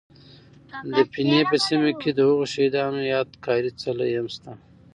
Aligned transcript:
،د 0.95 0.97
پنه 1.13 1.39
په 1.49 1.55
سیمه 1.67 1.91
کې 2.01 2.09
دهغو 2.17 2.45
شهید 2.53 2.73
انو 2.85 3.01
یاد 3.15 3.29
گاري 3.45 3.71
څلی 3.81 4.11
هم 4.17 4.27
شته 4.35 4.51